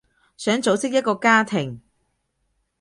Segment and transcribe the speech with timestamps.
[0.35, 1.79] 想組織一個家庭